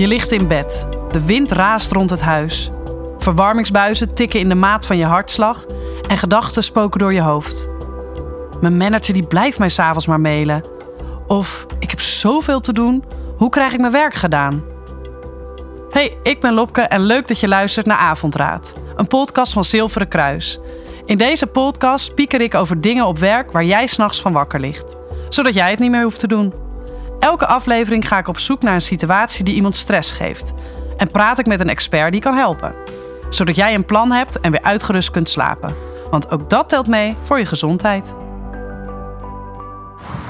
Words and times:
Je 0.00 0.06
ligt 0.06 0.32
in 0.32 0.48
bed. 0.48 0.86
De 1.10 1.24
wind 1.24 1.50
raast 1.50 1.92
rond 1.92 2.10
het 2.10 2.20
huis. 2.20 2.70
Verwarmingsbuizen 3.18 4.14
tikken 4.14 4.40
in 4.40 4.48
de 4.48 4.54
maat 4.54 4.86
van 4.86 4.96
je 4.96 5.04
hartslag 5.04 5.66
en 6.08 6.18
gedachten 6.18 6.62
spoken 6.62 6.98
door 6.98 7.12
je 7.12 7.20
hoofd. 7.20 7.68
Mijn 8.60 8.76
manager 8.76 9.14
die 9.14 9.26
blijft 9.26 9.58
mij 9.58 9.68
s'avonds 9.68 10.06
maar 10.06 10.20
mailen. 10.20 10.64
Of 11.26 11.66
ik 11.78 11.90
heb 11.90 12.00
zoveel 12.00 12.60
te 12.60 12.72
doen, 12.72 13.04
hoe 13.36 13.50
krijg 13.50 13.72
ik 13.72 13.80
mijn 13.80 13.92
werk 13.92 14.14
gedaan? 14.14 14.64
Hey, 15.90 16.16
ik 16.22 16.40
ben 16.40 16.54
Lopke 16.54 16.82
en 16.82 17.00
leuk 17.00 17.28
dat 17.28 17.40
je 17.40 17.48
luistert 17.48 17.86
naar 17.86 17.98
Avondraad, 17.98 18.74
een 18.96 19.06
podcast 19.06 19.52
van 19.52 19.64
Zilveren 19.64 20.08
Kruis. 20.08 20.58
In 21.04 21.18
deze 21.18 21.46
podcast 21.46 22.14
pieker 22.14 22.40
ik 22.40 22.54
over 22.54 22.80
dingen 22.80 23.06
op 23.06 23.18
werk 23.18 23.52
waar 23.52 23.64
jij 23.64 23.86
s'nachts 23.86 24.20
van 24.20 24.32
wakker 24.32 24.60
ligt, 24.60 24.96
zodat 25.28 25.54
jij 25.54 25.70
het 25.70 25.78
niet 25.78 25.90
meer 25.90 26.02
hoeft 26.02 26.20
te 26.20 26.28
doen. 26.28 26.69
Elke 27.20 27.46
aflevering 27.46 28.08
ga 28.08 28.18
ik 28.18 28.28
op 28.28 28.38
zoek 28.38 28.62
naar 28.62 28.74
een 28.74 28.80
situatie 28.80 29.44
die 29.44 29.54
iemand 29.54 29.76
stress 29.76 30.12
geeft 30.12 30.52
en 30.96 31.10
praat 31.10 31.38
ik 31.38 31.46
met 31.46 31.60
een 31.60 31.68
expert 31.68 32.12
die 32.12 32.20
kan 32.20 32.34
helpen, 32.34 32.74
zodat 33.30 33.56
jij 33.56 33.74
een 33.74 33.84
plan 33.84 34.12
hebt 34.12 34.40
en 34.40 34.50
weer 34.50 34.62
uitgerust 34.62 35.10
kunt 35.10 35.30
slapen. 35.30 35.74
Want 36.10 36.30
ook 36.30 36.50
dat 36.50 36.68
telt 36.68 36.86
mee 36.86 37.16
voor 37.22 37.38
je 37.38 37.46
gezondheid. 37.46 38.14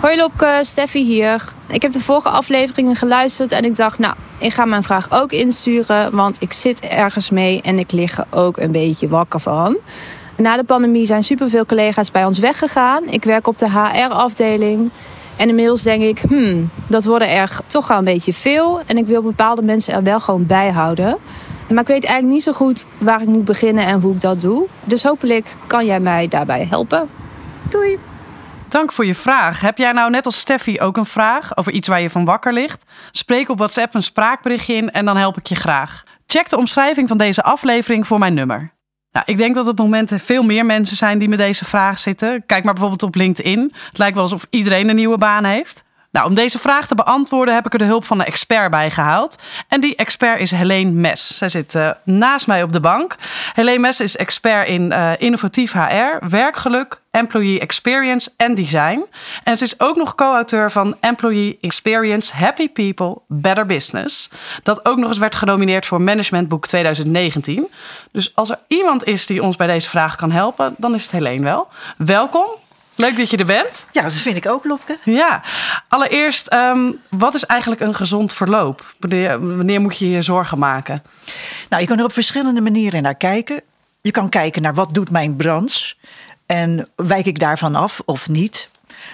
Hoi 0.01 0.17
Lopke, 0.17 0.59
Steffi 0.61 1.05
hier. 1.05 1.53
Ik 1.69 1.83
heb 1.83 1.93
de 1.93 2.01
vorige 2.01 2.29
afleveringen 2.29 2.95
geluisterd 2.95 3.53
en 3.53 3.65
ik 3.65 3.77
dacht, 3.77 3.99
nou, 3.99 4.15
ik 4.39 4.53
ga 4.53 4.65
mijn 4.65 4.83
vraag 4.83 5.11
ook 5.11 5.33
insturen, 5.33 6.17
want 6.17 6.43
ik 6.43 6.53
zit 6.53 6.81
ergens 6.81 7.31
mee 7.31 7.63
en 7.63 7.79
ik 7.79 7.93
lig 7.93 8.19
er 8.19 8.27
ook 8.31 8.57
een 8.57 8.73
beetje 8.73 9.09
wakker 9.09 9.41
van. 9.41 9.77
Na 10.37 10.57
de 10.57 10.65
pandemie 10.65 11.07
zijn 11.07 11.23
superveel 11.23 11.67
collega's 11.67 12.11
bij 12.11 12.25
ons 12.25 12.39
weggegaan. 12.39 13.09
Ik 13.09 13.25
werk 13.25 13.47
op 13.47 13.59
de 13.59 13.71
HR-afdeling. 13.71 14.91
En 15.41 15.49
inmiddels 15.49 15.83
denk 15.83 16.03
ik, 16.03 16.19
hmm, 16.19 16.71
dat 16.87 17.05
worden 17.05 17.31
er 17.31 17.59
toch 17.67 17.89
wel 17.89 17.99
een 17.99 18.05
beetje 18.05 18.33
veel. 18.33 18.81
En 18.87 18.97
ik 18.97 19.07
wil 19.07 19.23
bepaalde 19.23 19.63
mensen 19.63 19.95
er 19.95 20.03
wel 20.03 20.21
gewoon 20.21 20.47
bij 20.47 20.71
houden. 20.71 21.19
Maar 21.69 21.83
ik 21.83 21.87
weet 21.87 22.05
eigenlijk 22.05 22.35
niet 22.35 22.43
zo 22.43 22.53
goed 22.53 22.87
waar 22.99 23.23
ik 23.23 23.29
moet 23.29 23.45
beginnen 23.45 23.87
en 23.87 24.01
hoe 24.01 24.15
ik 24.15 24.21
dat 24.21 24.41
doe. 24.41 24.67
Dus 24.85 25.03
hopelijk 25.03 25.57
kan 25.67 25.87
jij 25.87 26.01
mij 26.01 26.29
daarbij 26.29 26.67
helpen. 26.71 27.09
Doei! 27.69 27.99
Dank 28.69 28.93
voor 28.93 29.07
je 29.07 29.15
vraag. 29.15 29.61
Heb 29.61 29.79
jij 29.79 29.93
nou 29.93 30.11
net 30.11 30.27
als 30.27 30.39
Steffi 30.39 30.81
ook 30.81 30.97
een 30.97 31.07
vraag 31.07 31.57
over 31.57 31.73
iets 31.73 31.89
waar 31.89 32.01
je 32.01 32.11
van 32.11 32.25
wakker 32.25 32.53
ligt? 32.53 32.85
Spreek 33.11 33.49
op 33.49 33.59
WhatsApp 33.59 33.95
een 33.95 34.03
spraakberichtje 34.03 34.75
in 34.75 34.91
en 34.91 35.05
dan 35.05 35.17
help 35.17 35.37
ik 35.37 35.47
je 35.47 35.55
graag. 35.55 36.03
Check 36.27 36.49
de 36.49 36.57
omschrijving 36.57 37.09
van 37.09 37.19
deze 37.19 37.43
aflevering 37.43 38.07
voor 38.07 38.19
mijn 38.19 38.35
nummer. 38.35 38.73
Nou, 39.13 39.25
ik 39.29 39.37
denk 39.37 39.55
dat 39.55 39.65
op 39.65 39.71
het 39.71 39.87
moment 39.87 40.13
veel 40.17 40.43
meer 40.43 40.67
mensen 40.67 40.97
zijn 40.97 41.19
die 41.19 41.29
met 41.29 41.39
deze 41.39 41.65
vraag 41.65 41.99
zitten. 41.99 42.47
Kijk 42.47 42.65
maar 42.65 42.73
bijvoorbeeld 42.73 43.03
op 43.03 43.15
LinkedIn. 43.15 43.73
Het 43.89 43.99
lijkt 43.99 44.15
wel 44.15 44.23
alsof 44.23 44.47
iedereen 44.51 44.89
een 44.89 44.97
nieuwe 44.97 45.19
baan 45.19 45.45
heeft. 45.45 45.85
Nou, 46.11 46.27
om 46.27 46.35
deze 46.35 46.59
vraag 46.59 46.87
te 46.87 46.95
beantwoorden 46.95 47.55
heb 47.55 47.67
ik 47.67 47.73
er 47.73 47.79
de 47.79 47.85
hulp 47.85 48.05
van 48.05 48.21
een 48.21 48.27
expert 48.27 48.71
bij 48.71 48.91
gehaald. 48.91 49.37
En 49.69 49.81
die 49.81 49.97
expert 49.97 50.41
is 50.41 50.51
Helene 50.51 50.91
Mes. 50.91 51.37
Zij 51.37 51.49
zit 51.49 51.75
uh, 51.75 51.91
naast 52.05 52.47
mij 52.47 52.63
op 52.63 52.73
de 52.73 52.81
bank. 52.81 53.17
Helene 53.53 53.79
Mes 53.79 54.01
is 54.01 54.17
expert 54.17 54.69
in 54.69 54.91
uh, 54.91 55.13
innovatief 55.19 55.73
HR, 55.73 56.27
werkgeluk, 56.29 57.01
employee 57.11 57.61
experience 57.61 58.31
en 58.37 58.55
design. 58.55 59.05
En 59.45 59.57
ze 59.57 59.65
is 59.65 59.81
ook 59.81 59.97
nog 59.97 60.15
co-auteur 60.15 60.71
van 60.71 60.97
Employee 61.01 61.59
Experience 61.61 62.37
Happy 62.37 62.69
People 62.69 63.19
Better 63.29 63.67
Business. 63.67 64.31
Dat 64.63 64.87
ook 64.87 64.99
nog 64.99 65.09
eens 65.09 65.19
werd 65.19 65.35
genomineerd 65.35 65.87
voor 65.87 66.01
Managementboek 66.01 66.67
2019. 66.67 67.69
Dus 68.13 68.33
als 68.35 68.51
er 68.51 68.59
iemand 68.67 69.07
is 69.07 69.27
die 69.27 69.43
ons 69.43 69.57
bij 69.57 69.67
deze 69.67 69.89
vraag 69.89 70.17
kan 70.17 70.31
helpen, 70.31 70.75
dan 70.79 70.95
is 70.95 71.03
het 71.03 71.13
Helene 71.13 71.45
wel. 71.45 71.69
Welkom. 71.97 72.47
Leuk 73.01 73.17
dat 73.17 73.31
je 73.31 73.37
er 73.37 73.45
bent. 73.45 73.87
Ja, 73.93 74.03
dat 74.03 74.13
vind 74.13 74.37
ik 74.37 74.47
ook, 74.47 74.65
Lopke. 74.65 74.99
Ja, 75.05 75.43
allereerst, 75.89 76.53
um, 76.53 77.01
wat 77.09 77.35
is 77.35 77.45
eigenlijk 77.45 77.81
een 77.81 77.95
gezond 77.95 78.33
verloop? 78.33 78.95
Wanneer, 78.99 79.57
wanneer 79.57 79.81
moet 79.81 79.99
je 79.99 80.11
je 80.11 80.23
zorgen 80.23 80.59
maken? 80.59 81.03
Nou, 81.69 81.83
je 81.83 81.89
kan 81.89 81.99
er 81.99 82.05
op 82.05 82.13
verschillende 82.13 82.61
manieren 82.61 83.03
naar 83.03 83.15
kijken. 83.15 83.63
Je 84.01 84.11
kan 84.11 84.29
kijken 84.29 84.63
naar 84.63 84.75
wat 84.75 84.95
doet 84.95 85.11
mijn 85.11 85.37
branche 85.37 85.95
en 86.47 86.89
wijk 86.97 87.27
ik 87.27 87.39
daarvan 87.39 87.75
af 87.75 88.03
of 88.05 88.29
niet. 88.29 88.69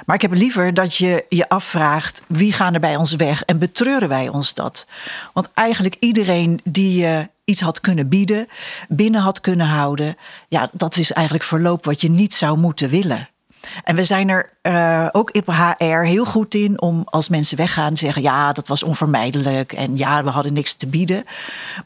Maar 0.07 0.17
ik 0.17 0.23
heb 0.23 0.33
liever 0.33 0.75
dat 0.75 0.97
je 0.97 1.25
je 1.29 1.49
afvraagt 1.49 2.23
wie 2.27 2.53
gaan 2.53 2.75
er 2.75 2.81
bij 2.81 2.97
ons 2.97 3.15
weg 3.15 3.43
en 3.43 3.59
betreuren 3.59 4.09
wij 4.09 4.29
ons 4.29 4.55
dat? 4.55 4.87
Want 5.33 5.51
eigenlijk 5.55 5.97
iedereen 6.01 6.61
die 6.65 7.01
je 7.01 7.29
iets 7.45 7.61
had 7.61 7.81
kunnen 7.81 8.09
bieden, 8.09 8.47
binnen 8.89 9.21
had 9.21 9.41
kunnen 9.41 9.67
houden, 9.67 10.17
ja, 10.49 10.71
dat 10.73 10.97
is 10.97 11.13
eigenlijk 11.13 11.47
verloop 11.47 11.85
wat 11.85 12.01
je 12.01 12.11
niet 12.11 12.35
zou 12.35 12.59
moeten 12.59 12.89
willen. 12.89 13.29
En 13.85 13.97
we 13.97 14.05
zijn 14.05 14.29
er 14.29 14.51
uh, 14.63 15.07
ook 15.13 15.37
op 15.37 15.47
HR 15.47 15.85
heel 15.85 16.25
goed 16.25 16.55
in 16.55 16.81
om 16.81 17.03
als 17.05 17.29
mensen 17.29 17.57
weggaan 17.57 17.97
zeggen: 17.97 18.23
ja, 18.23 18.53
dat 18.53 18.69
was 18.69 18.83
onvermijdelijk 18.83 19.73
en 19.73 19.97
ja, 19.97 20.25
we 20.25 20.31
hadden 20.31 20.53
niks 20.53 20.75
te 20.75 20.87
bieden. 20.87 21.25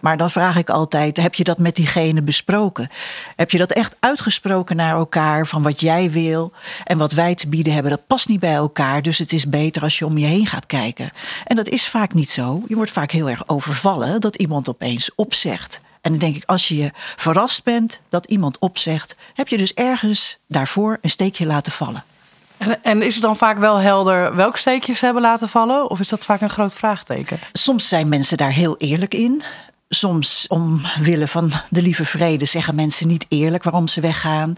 Maar 0.00 0.16
dan 0.16 0.30
vraag 0.30 0.56
ik 0.56 0.70
altijd: 0.70 1.16
heb 1.16 1.34
je 1.34 1.44
dat 1.44 1.58
met 1.58 1.76
diegene 1.76 2.22
besproken? 2.22 2.88
Heb 3.36 3.50
je 3.50 3.58
dat 3.58 3.72
echt 3.72 3.96
uitgesproken 4.00 4.76
naar 4.76 4.94
elkaar 4.94 5.46
van 5.46 5.62
wat 5.62 5.80
jij 5.80 6.10
wil 6.10 6.52
en 6.84 6.98
wat 6.98 7.12
wij 7.12 7.34
te 7.34 7.48
bieden 7.48 7.72
hebben? 7.72 7.90
Dat 7.90 8.06
past 8.06 8.28
niet 8.28 8.40
bij 8.40 8.54
elkaar, 8.54 9.02
dus 9.02 9.18
het 9.18 9.32
is 9.32 9.48
beter 9.48 9.82
als 9.82 9.98
je 9.98 10.06
om 10.06 10.18
je 10.18 10.26
heen 10.26 10.46
gaat 10.46 10.66
kijken. 10.66 11.10
En 11.46 11.56
dat 11.56 11.68
is 11.68 11.88
vaak 11.88 12.14
niet 12.14 12.30
zo. 12.30 12.62
Je 12.68 12.74
wordt 12.74 12.90
vaak 12.90 13.10
heel 13.10 13.28
erg 13.30 13.48
overvallen 13.48 14.20
dat 14.20 14.36
iemand 14.36 14.68
opeens 14.68 15.10
opzegt. 15.14 15.80
En 16.00 16.10
dan 16.10 16.18
denk 16.18 16.36
ik, 16.36 16.44
als 16.46 16.68
je 16.68 16.90
verrast 17.16 17.64
bent 17.64 18.00
dat 18.08 18.26
iemand 18.26 18.58
opzegt, 18.58 19.16
heb 19.34 19.48
je 19.48 19.58
dus 19.58 19.74
ergens 19.74 20.38
daarvoor 20.48 20.98
een 21.00 21.10
steekje 21.10 21.46
laten 21.46 21.72
vallen. 21.72 22.04
En, 22.56 22.82
en, 22.82 23.02
is 23.02 23.14
het 23.14 23.22
dan 23.22 23.36
vaak 23.36 23.58
wel 23.58 23.76
helder 23.76 24.36
welke 24.36 24.58
steekjes 24.58 24.98
ze 24.98 25.04
hebben 25.04 25.22
laten 25.22 25.48
vallen? 25.48 25.90
Of 25.90 26.00
is 26.00 26.08
dat 26.08 26.24
vaak 26.24 26.40
een 26.40 26.50
groot 26.50 26.74
vraagteken? 26.74 27.38
Soms 27.52 27.88
zijn 27.88 28.08
mensen 28.08 28.36
daar 28.36 28.52
heel 28.52 28.76
eerlijk 28.76 29.14
in. 29.14 29.42
Soms 29.88 30.46
omwille 30.48 31.28
van 31.28 31.52
de 31.68 31.82
lieve 31.82 32.04
vrede 32.04 32.44
zeggen 32.44 32.74
mensen 32.74 33.06
niet 33.06 33.26
eerlijk 33.28 33.62
waarom 33.62 33.88
ze 33.88 34.00
weggaan. 34.00 34.54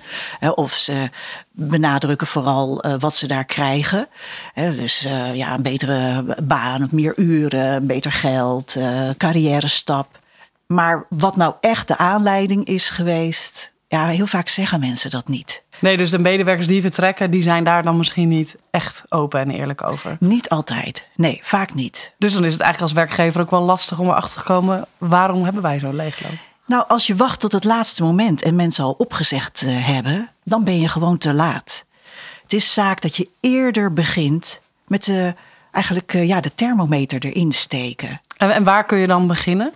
Of 0.54 0.72
ze 0.72 1.10
benadrukken 1.52 2.26
vooral 2.26 2.82
eh, 2.82 2.94
wat 2.98 3.14
ze 3.14 3.26
daar 3.26 3.44
krijgen. 3.44 4.08
Dus 4.54 5.04
eh, 5.04 5.34
ja, 5.34 5.54
een 5.54 5.62
betere 5.62 6.24
baan, 6.42 6.88
meer 6.90 7.18
uren, 7.18 7.86
beter 7.86 8.12
geld, 8.12 8.76
eh, 8.76 9.10
carrière 9.16 9.68
stap. 9.68 10.20
Maar 10.74 11.06
wat 11.08 11.36
nou 11.36 11.54
echt 11.60 11.88
de 11.88 11.96
aanleiding 11.96 12.64
is 12.64 12.90
geweest, 12.90 13.72
ja, 13.88 14.06
heel 14.06 14.26
vaak 14.26 14.48
zeggen 14.48 14.80
mensen 14.80 15.10
dat 15.10 15.28
niet. 15.28 15.62
Nee, 15.78 15.96
dus 15.96 16.10
de 16.10 16.18
medewerkers 16.18 16.66
die 16.66 16.80
vertrekken, 16.80 17.30
die 17.30 17.42
zijn 17.42 17.64
daar 17.64 17.82
dan 17.82 17.96
misschien 17.96 18.28
niet 18.28 18.56
echt 18.70 19.04
open 19.08 19.40
en 19.40 19.50
eerlijk 19.50 19.88
over. 19.88 20.16
Niet 20.20 20.48
altijd. 20.48 21.06
Nee, 21.16 21.38
vaak 21.42 21.74
niet. 21.74 22.12
Dus 22.18 22.32
dan 22.32 22.44
is 22.44 22.52
het 22.52 22.62
eigenlijk 22.62 22.92
als 22.92 23.06
werkgever 23.06 23.40
ook 23.40 23.50
wel 23.50 23.60
lastig 23.60 23.98
om 23.98 24.08
erachter 24.08 24.40
te 24.40 24.46
komen 24.46 24.86
waarom 24.98 25.44
hebben 25.44 25.62
wij 25.62 25.78
zo'n 25.78 25.96
leegloop? 25.96 26.32
Nou, 26.66 26.84
als 26.88 27.06
je 27.06 27.16
wacht 27.16 27.40
tot 27.40 27.52
het 27.52 27.64
laatste 27.64 28.02
moment 28.02 28.42
en 28.42 28.56
mensen 28.56 28.84
al 28.84 28.94
opgezegd 28.98 29.62
eh, 29.62 29.86
hebben, 29.86 30.30
dan 30.44 30.64
ben 30.64 30.80
je 30.80 30.88
gewoon 30.88 31.18
te 31.18 31.32
laat. 31.32 31.84
Het 32.42 32.52
is 32.52 32.72
zaak 32.72 33.00
dat 33.00 33.16
je 33.16 33.28
eerder 33.40 33.92
begint 33.92 34.60
met 34.86 35.04
de, 35.04 35.34
eigenlijk, 35.70 36.14
uh, 36.14 36.28
ja, 36.28 36.40
de 36.40 36.54
thermometer 36.54 37.24
erin 37.24 37.52
steken. 37.52 38.20
En, 38.36 38.50
en 38.50 38.64
waar 38.64 38.84
kun 38.84 38.98
je 38.98 39.06
dan 39.06 39.26
beginnen? 39.26 39.72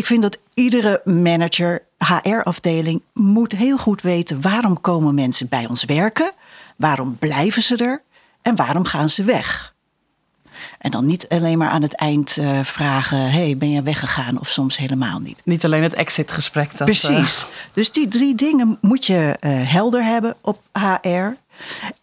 Ik 0.00 0.06
vind 0.06 0.22
dat 0.22 0.38
iedere 0.54 1.00
manager, 1.04 1.82
HR-afdeling, 1.98 3.02
moet 3.12 3.52
heel 3.52 3.78
goed 3.78 4.02
weten 4.02 4.40
waarom 4.40 4.80
komen 4.80 5.14
mensen 5.14 5.48
bij 5.48 5.66
ons 5.68 5.84
werken, 5.84 6.32
waarom 6.76 7.16
blijven 7.18 7.62
ze 7.62 7.76
er 7.76 8.02
en 8.42 8.56
waarom 8.56 8.84
gaan 8.84 9.10
ze 9.10 9.24
weg. 9.24 9.74
En 10.78 10.90
dan 10.90 11.06
niet 11.06 11.28
alleen 11.28 11.58
maar 11.58 11.68
aan 11.68 11.82
het 11.82 11.94
eind 11.94 12.36
uh, 12.36 12.60
vragen: 12.62 13.30
hey, 13.30 13.56
ben 13.56 13.70
je 13.70 13.82
weggegaan? 13.82 14.40
Of 14.40 14.48
soms 14.48 14.76
helemaal 14.76 15.18
niet. 15.18 15.40
Niet 15.44 15.64
alleen 15.64 15.82
het 15.82 15.94
exitgesprek. 15.94 16.76
Dat, 16.76 16.86
Precies. 16.86 17.38
Uh... 17.38 17.48
Dus 17.72 17.92
die 17.92 18.08
drie 18.08 18.34
dingen 18.34 18.78
moet 18.80 19.06
je 19.06 19.36
uh, 19.40 19.70
helder 19.70 20.04
hebben 20.04 20.36
op 20.40 20.62
HR. 20.72 21.36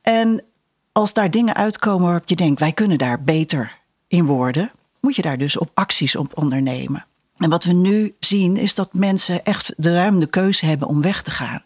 En 0.01 0.43
als 0.91 1.13
daar 1.13 1.31
dingen 1.31 1.55
uitkomen 1.55 2.05
waarop 2.05 2.29
je 2.29 2.35
denkt: 2.35 2.59
wij 2.59 2.71
kunnen 2.71 2.97
daar 2.97 3.21
beter 3.21 3.77
in 4.07 4.25
worden, 4.25 4.71
moet 4.99 5.15
je 5.15 5.21
daar 5.21 5.37
dus 5.37 5.57
op 5.57 5.71
acties 5.73 6.15
op 6.15 6.37
ondernemen. 6.37 7.05
En 7.37 7.49
wat 7.49 7.63
we 7.63 7.73
nu 7.73 8.15
zien 8.19 8.57
is 8.57 8.75
dat 8.75 8.93
mensen 8.93 9.45
echt 9.45 9.73
de 9.77 9.93
ruimte 9.93 10.27
keuze 10.27 10.65
hebben 10.65 10.87
om 10.87 11.01
weg 11.01 11.21
te 11.21 11.31
gaan. 11.31 11.61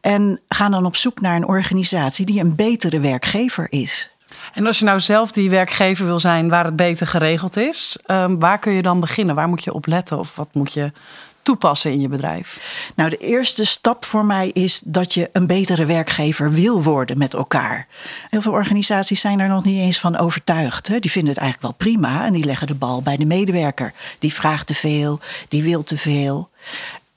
En 0.00 0.40
gaan 0.48 0.70
dan 0.70 0.86
op 0.86 0.96
zoek 0.96 1.20
naar 1.20 1.36
een 1.36 1.46
organisatie 1.46 2.26
die 2.26 2.40
een 2.40 2.56
betere 2.56 3.00
werkgever 3.00 3.66
is. 3.70 4.10
En 4.54 4.66
als 4.66 4.78
je 4.78 4.84
nou 4.84 5.00
zelf 5.00 5.32
die 5.32 5.50
werkgever 5.50 6.06
wil 6.06 6.20
zijn 6.20 6.48
waar 6.48 6.64
het 6.64 6.76
beter 6.76 7.06
geregeld 7.06 7.56
is, 7.56 7.98
um, 8.06 8.38
waar 8.38 8.58
kun 8.58 8.72
je 8.72 8.82
dan 8.82 9.00
beginnen? 9.00 9.34
Waar 9.34 9.48
moet 9.48 9.64
je 9.64 9.74
op 9.74 9.86
letten 9.86 10.18
of 10.18 10.36
wat 10.36 10.54
moet 10.54 10.72
je 10.72 10.92
toepassen 11.42 11.90
in 11.90 12.00
je 12.00 12.08
bedrijf? 12.08 12.58
Nou, 12.96 13.10
de 13.10 13.16
eerste 13.16 13.64
stap 13.64 14.04
voor 14.04 14.24
mij 14.24 14.48
is 14.48 14.80
dat 14.84 15.14
je 15.14 15.28
een 15.32 15.46
betere 15.46 15.84
werkgever 15.86 16.52
wil 16.52 16.82
worden 16.82 17.18
met 17.18 17.34
elkaar. 17.34 17.86
Heel 18.30 18.42
veel 18.42 18.52
organisaties 18.52 19.20
zijn 19.20 19.38
daar 19.38 19.48
nog 19.48 19.64
niet 19.64 19.80
eens 19.80 19.98
van 19.98 20.16
overtuigd. 20.16 20.88
Hè? 20.88 20.98
Die 20.98 21.10
vinden 21.10 21.32
het 21.32 21.40
eigenlijk 21.42 21.78
wel 21.78 21.92
prima 21.92 22.24
en 22.24 22.32
die 22.32 22.44
leggen 22.44 22.66
de 22.66 22.74
bal 22.74 23.02
bij 23.02 23.16
de 23.16 23.26
medewerker. 23.26 23.92
Die 24.18 24.34
vraagt 24.34 24.66
te 24.66 24.74
veel, 24.74 25.20
die 25.48 25.62
wil 25.62 25.84
te 25.84 25.96
veel. 25.96 26.50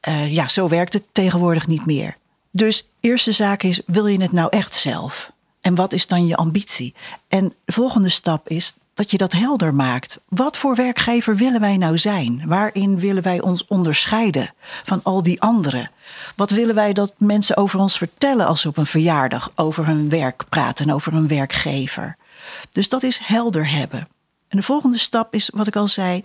Uh, 0.08 0.34
ja, 0.34 0.48
zo 0.48 0.68
werkt 0.68 0.94
het 0.94 1.08
tegenwoordig 1.12 1.68
niet 1.68 1.86
meer. 1.86 2.18
Dus 2.52 2.88
eerste 3.00 3.32
zaak 3.32 3.64
is, 3.64 3.82
wil 3.86 4.08
je 4.08 4.22
het 4.22 4.32
nou 4.32 4.48
echt 4.50 4.76
zelf? 4.76 5.32
En 5.62 5.76
wat 5.76 5.94
is 5.94 6.08
dan 6.08 6.28
je 6.28 6.36
ambitie? 6.36 6.94
En 7.28 7.54
de 7.66 7.74
volgende 7.74 8.10
stap 8.10 8.50
is 8.50 8.74
dat 8.94 9.12
je 9.12 9.18
dat 9.18 9.32
helder 9.32 9.74
maakt. 9.74 10.18
Wat 10.30 10.58
voor 10.58 10.76
werkgever 10.76 11.36
willen 11.36 11.60
wij 11.60 11.78
nou 11.78 11.98
zijn? 11.98 12.44
Waarin 12.46 13.00
willen 13.00 13.24
wij 13.24 13.42
ons 13.42 13.68
onderscheiden 13.68 14.54
van 14.84 15.00
al 15.04 15.24
die 15.24 15.42
anderen? 15.42 15.92
Wat 16.36 16.50
willen 16.50 16.76
wij 16.76 16.94
dat 16.94 17.14
mensen 17.18 17.58
over 17.58 17.80
ons 17.80 17.98
vertellen 17.98 18.46
als 18.46 18.62
ze 18.62 18.68
op 18.68 18.78
een 18.78 18.86
verjaardag 18.86 19.52
over 19.56 19.86
hun 19.86 20.10
werk 20.10 20.44
praten 20.50 20.88
en 20.88 20.94
over 20.94 21.14
hun 21.14 21.28
werkgever? 21.28 22.18
Dus 22.72 22.90
dat 22.90 23.04
is 23.04 23.18
helder 23.24 23.70
hebben. 23.70 24.08
En 24.48 24.58
de 24.58 24.64
volgende 24.64 24.98
stap 24.98 25.34
is, 25.34 25.50
wat 25.54 25.68
ik 25.68 25.76
al 25.76 25.88
zei, 25.88 26.24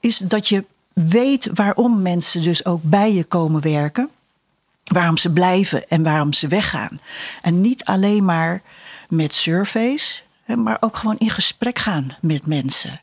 is 0.00 0.18
dat 0.18 0.48
je 0.48 0.64
weet 0.92 1.48
waarom 1.54 2.02
mensen 2.02 2.42
dus 2.42 2.64
ook 2.64 2.80
bij 2.82 3.12
je 3.12 3.24
komen 3.24 3.62
werken. 3.62 4.10
Waarom 4.84 5.16
ze 5.16 5.30
blijven 5.32 5.88
en 5.88 6.02
waarom 6.02 6.32
ze 6.32 6.48
weggaan. 6.48 7.00
En 7.42 7.60
niet 7.60 7.84
alleen 7.84 8.24
maar 8.24 8.62
met 9.08 9.34
surveys, 9.34 10.22
maar 10.54 10.76
ook 10.80 10.96
gewoon 10.96 11.18
in 11.18 11.30
gesprek 11.30 11.78
gaan 11.78 12.16
met 12.20 12.46
mensen. 12.46 13.00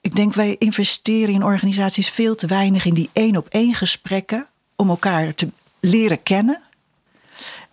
Ik 0.00 0.14
denk 0.14 0.34
wij 0.34 0.56
investeren 0.58 1.34
in 1.34 1.44
organisaties 1.44 2.08
veel 2.08 2.34
te 2.34 2.46
weinig 2.46 2.84
in 2.84 2.94
die 2.94 3.10
één 3.12 3.36
op 3.36 3.48
één 3.48 3.74
gesprekken 3.74 4.46
om 4.76 4.88
elkaar 4.88 5.34
te 5.34 5.48
leren 5.80 6.22
kennen. 6.22 6.62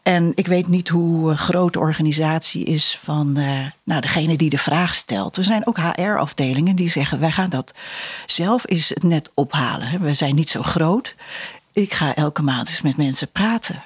En 0.03 0.31
ik 0.35 0.47
weet 0.47 0.67
niet 0.67 0.89
hoe 0.89 1.31
eh, 1.31 1.37
groot 1.37 1.73
de 1.73 1.79
organisatie 1.79 2.65
is 2.65 2.97
van 3.01 3.37
uh, 3.37 3.65
nou, 3.83 4.01
degene 4.01 4.35
die 4.35 4.49
de 4.49 4.57
vraag 4.57 4.93
stelt. 4.93 5.37
Er 5.37 5.43
zijn 5.43 5.67
ook 5.67 5.77
HR-afdelingen 5.77 6.75
die 6.75 6.89
zeggen: 6.89 7.19
wij 7.19 7.31
gaan 7.31 7.49
dat 7.49 7.73
zelf 8.25 8.63
eens 8.65 8.89
het 8.89 9.03
net 9.03 9.31
ophalen. 9.33 10.01
We 10.01 10.13
zijn 10.13 10.35
niet 10.35 10.49
zo 10.49 10.61
groot. 10.61 11.15
Ik 11.73 11.93
ga 11.93 12.15
elke 12.15 12.41
maand 12.41 12.67
eens 12.67 12.81
met 12.81 12.97
mensen 12.97 13.31
praten. 13.31 13.85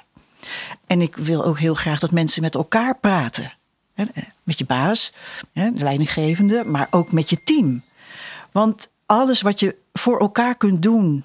En 0.86 1.00
ik 1.00 1.16
wil 1.16 1.44
ook 1.44 1.58
heel 1.58 1.74
graag 1.74 1.98
dat 1.98 2.10
mensen 2.10 2.42
met 2.42 2.54
elkaar 2.54 2.98
praten. 2.98 3.52
Eh, 4.14 4.22
met 4.42 4.58
je 4.58 4.64
baas, 4.64 5.12
de 5.52 5.72
leidinggevende, 5.74 6.64
maar 6.66 6.86
ook 6.90 7.12
met 7.12 7.30
je 7.30 7.42
team. 7.44 7.82
Want 8.52 8.88
alles 9.06 9.40
wat 9.40 9.60
je 9.60 9.76
voor 9.92 10.20
elkaar 10.20 10.54
kunt 10.54 10.82
doen 10.82 11.24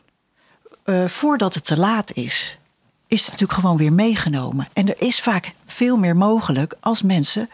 uh, 0.86 1.06
voordat 1.06 1.54
het 1.54 1.66
te 1.66 1.78
laat 1.78 2.14
is, 2.14 2.58
is 3.08 3.26
natuurlijk 3.26 3.60
gewoon 3.60 3.78
weer 3.78 3.94
meegenomen. 3.94 4.68
En 4.74 4.88
er 4.88 5.02
is 5.02 5.22
vaak 5.22 5.54
veel 5.66 5.98
meer 5.98 6.16
mogelijk 6.16 6.76
als 6.80 7.02
mensen 7.02 7.50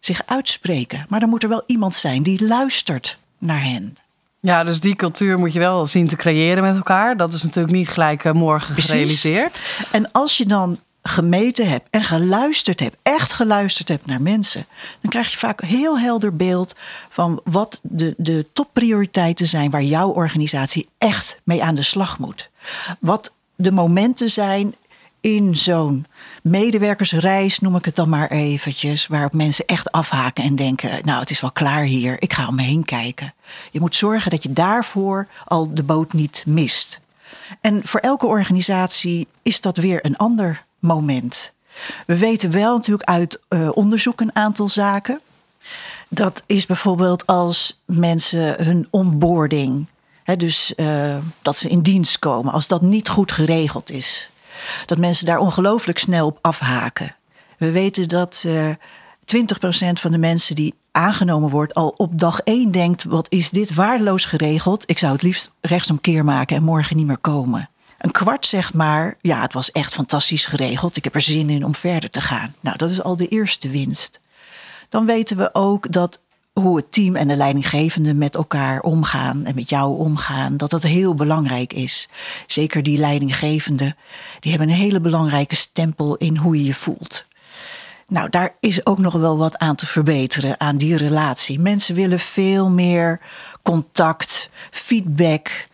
zich 0.00 0.22
uitspreken. 0.26 1.06
Maar 1.08 1.20
dan 1.20 1.28
moet 1.28 1.42
er 1.42 1.48
wel 1.48 1.62
iemand 1.66 1.94
zijn 1.94 2.22
die 2.22 2.46
luistert 2.46 3.18
naar 3.38 3.62
hen. 3.62 3.96
Ja, 4.40 4.64
dus 4.64 4.80
die 4.80 4.96
cultuur 4.96 5.38
moet 5.38 5.52
je 5.52 5.58
wel 5.58 5.86
zien 5.86 6.06
te 6.06 6.16
creëren 6.16 6.62
met 6.62 6.76
elkaar. 6.76 7.16
Dat 7.16 7.32
is 7.32 7.42
natuurlijk 7.42 7.74
niet 7.74 7.88
gelijk 7.88 8.24
uh, 8.24 8.32
morgen 8.32 8.72
Precies. 8.72 8.90
gerealiseerd. 8.90 9.60
En 9.92 10.12
als 10.12 10.36
je 10.36 10.46
dan 10.46 10.78
gemeten 11.08 11.68
hebt 11.68 11.86
en 11.90 12.02
geluisterd 12.02 12.80
hebt, 12.80 12.96
echt 13.02 13.32
geluisterd 13.32 13.88
hebt 13.88 14.06
naar 14.06 14.22
mensen, 14.22 14.66
dan 15.00 15.10
krijg 15.10 15.30
je 15.30 15.38
vaak 15.38 15.60
een 15.60 15.68
heel 15.68 15.98
helder 15.98 16.36
beeld 16.36 16.74
van 17.08 17.40
wat 17.44 17.80
de, 17.82 18.14
de 18.16 18.46
topprioriteiten 18.52 19.46
zijn 19.46 19.70
waar 19.70 19.82
jouw 19.82 20.08
organisatie 20.08 20.88
echt 20.98 21.40
mee 21.44 21.62
aan 21.62 21.74
de 21.74 21.82
slag 21.82 22.18
moet. 22.18 22.50
Wat 23.00 23.32
de 23.54 23.72
momenten 23.72 24.30
zijn 24.30 24.74
in 25.20 25.56
zo'n 25.56 26.06
medewerkersreis, 26.42 27.60
noem 27.60 27.76
ik 27.76 27.84
het 27.84 27.96
dan 27.96 28.08
maar 28.08 28.30
eventjes, 28.30 29.06
waarop 29.06 29.32
mensen 29.32 29.66
echt 29.66 29.92
afhaken 29.92 30.44
en 30.44 30.56
denken: 30.56 31.04
Nou, 31.04 31.20
het 31.20 31.30
is 31.30 31.40
wel 31.40 31.52
klaar 31.52 31.84
hier, 31.84 32.22
ik 32.22 32.32
ga 32.32 32.48
om 32.48 32.54
me 32.54 32.62
heen 32.62 32.84
kijken. 32.84 33.34
Je 33.70 33.80
moet 33.80 33.94
zorgen 33.94 34.30
dat 34.30 34.42
je 34.42 34.52
daarvoor 34.52 35.28
al 35.44 35.74
de 35.74 35.82
boot 35.82 36.12
niet 36.12 36.42
mist. 36.46 37.00
En 37.60 37.86
voor 37.86 38.00
elke 38.00 38.26
organisatie 38.26 39.28
is 39.42 39.60
dat 39.60 39.76
weer 39.76 40.04
een 40.04 40.16
ander 40.16 40.64
moment. 40.78 41.52
We 42.06 42.18
weten 42.18 42.50
wel 42.50 42.76
natuurlijk 42.76 43.08
uit 43.08 43.40
uh, 43.48 43.68
onderzoek 43.74 44.20
een 44.20 44.34
aantal 44.36 44.68
zaken. 44.68 45.20
Dat 46.08 46.42
is 46.46 46.66
bijvoorbeeld 46.66 47.26
als 47.26 47.82
mensen 47.84 48.64
hun 48.64 48.88
onboarding, 48.90 49.86
hè, 50.22 50.36
dus 50.36 50.72
uh, 50.76 51.16
dat 51.42 51.56
ze 51.56 51.68
in 51.68 51.80
dienst 51.80 52.18
komen, 52.18 52.52
als 52.52 52.68
dat 52.68 52.82
niet 52.82 53.08
goed 53.08 53.32
geregeld 53.32 53.90
is. 53.90 54.30
Dat 54.86 54.98
mensen 54.98 55.26
daar 55.26 55.38
ongelooflijk 55.38 55.98
snel 55.98 56.26
op 56.26 56.38
afhaken. 56.40 57.16
We 57.58 57.70
weten 57.70 58.08
dat 58.08 58.42
uh, 58.46 58.70
eh, 58.70 58.76
20% 58.76 59.92
van 59.92 60.10
de 60.10 60.18
mensen 60.18 60.54
die 60.54 60.74
aangenomen 60.92 61.50
wordt, 61.50 61.74
al 61.74 61.94
op 61.96 62.18
dag 62.18 62.40
1 62.40 62.70
denkt: 62.70 63.04
wat 63.04 63.26
is 63.28 63.50
dit 63.50 63.74
waardeloos 63.74 64.24
geregeld? 64.24 64.90
Ik 64.90 64.98
zou 64.98 65.12
het 65.12 65.22
liefst 65.22 65.50
rechtsomkeer 65.60 66.24
maken 66.24 66.56
en 66.56 66.62
morgen 66.62 66.96
niet 66.96 67.06
meer 67.06 67.18
komen. 67.18 67.70
Een 67.98 68.10
kwart 68.10 68.46
zegt 68.46 68.74
maar, 68.74 69.16
ja, 69.20 69.40
het 69.40 69.52
was 69.52 69.72
echt 69.72 69.94
fantastisch 69.94 70.46
geregeld. 70.46 70.96
Ik 70.96 71.04
heb 71.04 71.14
er 71.14 71.20
zin 71.20 71.50
in 71.50 71.64
om 71.64 71.74
verder 71.74 72.10
te 72.10 72.20
gaan. 72.20 72.54
Nou, 72.60 72.76
dat 72.76 72.90
is 72.90 73.02
al 73.02 73.16
de 73.16 73.28
eerste 73.28 73.68
winst. 73.68 74.20
Dan 74.88 75.06
weten 75.06 75.36
we 75.36 75.50
ook 75.52 75.92
dat 75.92 76.20
hoe 76.52 76.76
het 76.76 76.92
team 76.92 77.16
en 77.16 77.28
de 77.28 77.36
leidinggevende 77.36 78.14
met 78.14 78.34
elkaar 78.34 78.80
omgaan 78.80 79.44
en 79.44 79.54
met 79.54 79.70
jou 79.70 79.98
omgaan, 79.98 80.56
dat 80.56 80.70
dat 80.70 80.82
heel 80.82 81.14
belangrijk 81.14 81.72
is. 81.72 82.08
Zeker 82.46 82.82
die 82.82 82.98
leidinggevende, 82.98 83.96
die 84.40 84.50
hebben 84.50 84.68
een 84.68 84.74
hele 84.74 85.00
belangrijke 85.00 85.54
stempel 85.54 86.16
in 86.16 86.36
hoe 86.36 86.56
je 86.56 86.64
je 86.64 86.74
voelt. 86.74 87.24
Nou, 88.08 88.30
daar 88.30 88.56
is 88.60 88.86
ook 88.86 88.98
nog 88.98 89.14
wel 89.14 89.38
wat 89.38 89.58
aan 89.58 89.76
te 89.76 89.86
verbeteren 89.86 90.60
aan 90.60 90.76
die 90.76 90.96
relatie. 90.96 91.60
Mensen 91.60 91.94
willen 91.94 92.18
veel 92.18 92.70
meer 92.70 93.20
contact, 93.62 94.50
feedback, 94.70 95.68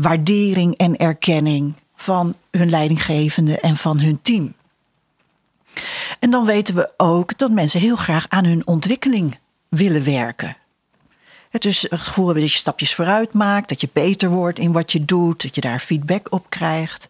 waardering 0.00 0.76
en 0.76 0.96
erkenning 0.96 1.74
van 1.96 2.36
hun 2.50 2.70
leidinggevende 2.70 3.60
en 3.60 3.76
van 3.76 4.00
hun 4.00 4.22
team. 4.22 4.54
En 6.18 6.30
dan 6.30 6.44
weten 6.44 6.74
we 6.74 6.90
ook 6.96 7.38
dat 7.38 7.50
mensen 7.50 7.80
heel 7.80 7.96
graag 7.96 8.26
aan 8.28 8.44
hun 8.44 8.66
ontwikkeling 8.66 9.38
willen 9.68 10.04
werken. 10.04 10.56
Het 11.50 11.64
is 11.64 11.90
het 11.90 12.00
gevoel 12.00 12.26
dat 12.26 12.42
je 12.42 12.48
stapjes 12.48 12.94
vooruit 12.94 13.34
maakt, 13.34 13.68
dat 13.68 13.80
je 13.80 13.88
beter 13.92 14.30
wordt 14.30 14.58
in 14.58 14.72
wat 14.72 14.92
je 14.92 15.04
doet, 15.04 15.42
dat 15.42 15.54
je 15.54 15.60
daar 15.60 15.80
feedback 15.80 16.32
op 16.32 16.50
krijgt. 16.50 17.08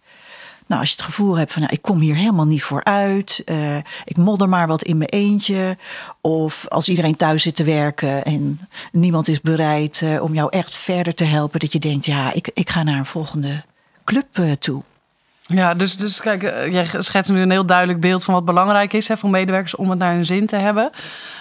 Nou, 0.66 0.80
als 0.80 0.90
je 0.90 0.96
het 0.96 1.04
gevoel 1.04 1.38
hebt 1.38 1.52
van 1.52 1.62
nou, 1.62 1.74
ik 1.74 1.82
kom 1.82 1.98
hier 1.98 2.16
helemaal 2.16 2.46
niet 2.46 2.62
vooruit, 2.62 3.42
uh, 3.44 3.76
ik 4.04 4.16
modder 4.16 4.48
maar 4.48 4.66
wat 4.66 4.82
in 4.82 4.96
mijn 4.96 5.10
eentje. 5.10 5.76
Of 6.20 6.68
als 6.68 6.88
iedereen 6.88 7.16
thuis 7.16 7.42
zit 7.42 7.56
te 7.56 7.64
werken 7.64 8.24
en 8.24 8.60
niemand 8.92 9.28
is 9.28 9.40
bereid 9.40 10.00
uh, 10.00 10.22
om 10.22 10.34
jou 10.34 10.48
echt 10.50 10.74
verder 10.74 11.14
te 11.14 11.24
helpen, 11.24 11.60
dat 11.60 11.72
je 11.72 11.78
denkt, 11.78 12.06
ja, 12.06 12.32
ik, 12.32 12.50
ik 12.54 12.70
ga 12.70 12.82
naar 12.82 12.98
een 12.98 13.06
volgende 13.06 13.64
club 14.04 14.38
uh, 14.38 14.52
toe. 14.52 14.82
Ja, 15.46 15.74
dus, 15.74 15.96
dus 15.96 16.20
kijk, 16.20 16.42
eh, 16.42 16.72
jij 16.72 16.86
schetst 16.98 17.30
nu 17.30 17.40
een 17.40 17.50
heel 17.50 17.66
duidelijk 17.66 18.00
beeld 18.00 18.24
van 18.24 18.34
wat 18.34 18.44
belangrijk 18.44 18.92
is 18.92 19.08
hè, 19.08 19.16
voor 19.16 19.30
medewerkers 19.30 19.76
om 19.76 19.90
het 19.90 19.98
naar 19.98 20.12
hun 20.12 20.26
zin 20.26 20.46
te 20.46 20.56
hebben. 20.56 20.90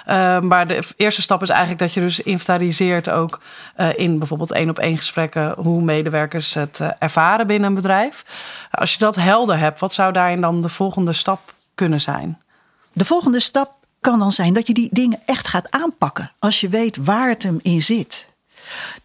Uh, 0.07 0.39
maar 0.39 0.67
de 0.67 0.83
eerste 0.95 1.21
stap 1.21 1.41
is 1.41 1.49
eigenlijk 1.49 1.79
dat 1.79 1.93
je 1.93 1.99
dus 1.99 2.19
inventariseert 2.19 3.09
ook 3.09 3.41
uh, 3.77 3.89
in 3.95 4.17
bijvoorbeeld 4.17 4.51
één 4.51 4.69
op 4.69 4.79
één 4.79 4.97
gesprekken 4.97 5.53
hoe 5.57 5.81
medewerkers 5.81 6.53
het 6.53 6.79
uh, 6.81 6.89
ervaren 6.99 7.47
binnen 7.47 7.69
een 7.69 7.75
bedrijf. 7.75 8.25
Als 8.71 8.93
je 8.93 8.99
dat 8.99 9.15
helder 9.15 9.57
hebt, 9.57 9.79
wat 9.79 9.93
zou 9.93 10.11
daarin 10.11 10.41
dan 10.41 10.61
de 10.61 10.69
volgende 10.69 11.13
stap 11.13 11.53
kunnen 11.75 12.01
zijn? 12.01 12.41
De 12.93 13.05
volgende 13.05 13.39
stap 13.39 13.73
kan 14.01 14.19
dan 14.19 14.31
zijn 14.31 14.53
dat 14.53 14.67
je 14.67 14.73
die 14.73 14.89
dingen 14.91 15.19
echt 15.25 15.47
gaat 15.47 15.71
aanpakken. 15.71 16.31
Als 16.39 16.59
je 16.59 16.69
weet 16.69 16.97
waar 16.97 17.29
het 17.29 17.43
hem 17.43 17.59
in 17.61 17.81
zit. 17.81 18.27